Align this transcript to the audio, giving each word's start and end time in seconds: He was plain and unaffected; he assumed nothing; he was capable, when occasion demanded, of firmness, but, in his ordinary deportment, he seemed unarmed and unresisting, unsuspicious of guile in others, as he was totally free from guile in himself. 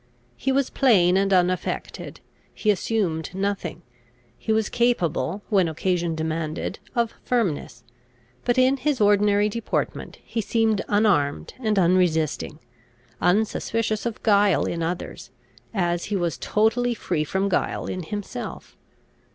He 0.35 0.51
was 0.51 0.71
plain 0.71 1.15
and 1.15 1.31
unaffected; 1.31 2.21
he 2.55 2.71
assumed 2.71 3.35
nothing; 3.35 3.83
he 4.35 4.51
was 4.51 4.67
capable, 4.67 5.43
when 5.49 5.67
occasion 5.67 6.15
demanded, 6.15 6.79
of 6.95 7.13
firmness, 7.23 7.83
but, 8.43 8.57
in 8.57 8.77
his 8.77 8.99
ordinary 8.99 9.47
deportment, 9.47 10.17
he 10.23 10.41
seemed 10.41 10.83
unarmed 10.87 11.53
and 11.59 11.77
unresisting, 11.77 12.57
unsuspicious 13.21 14.07
of 14.07 14.23
guile 14.23 14.65
in 14.65 14.81
others, 14.81 15.29
as 15.71 16.05
he 16.05 16.15
was 16.15 16.39
totally 16.39 16.95
free 16.95 17.23
from 17.23 17.47
guile 17.47 17.85
in 17.85 18.01
himself. 18.01 18.75